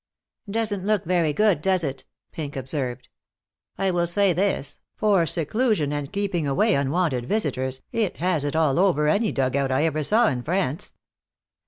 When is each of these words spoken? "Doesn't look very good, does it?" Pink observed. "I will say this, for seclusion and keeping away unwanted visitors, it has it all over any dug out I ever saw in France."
"Doesn't 0.49 0.83
look 0.83 1.05
very 1.05 1.31
good, 1.31 1.61
does 1.61 1.83
it?" 1.83 2.05
Pink 2.31 2.55
observed. 2.55 3.07
"I 3.77 3.91
will 3.91 4.07
say 4.07 4.33
this, 4.33 4.79
for 4.95 5.27
seclusion 5.27 5.93
and 5.93 6.11
keeping 6.11 6.47
away 6.47 6.73
unwanted 6.73 7.27
visitors, 7.27 7.81
it 7.91 8.17
has 8.17 8.43
it 8.43 8.55
all 8.55 8.79
over 8.79 9.07
any 9.07 9.31
dug 9.31 9.55
out 9.55 9.71
I 9.71 9.85
ever 9.85 10.01
saw 10.01 10.27
in 10.29 10.41
France." 10.41 10.93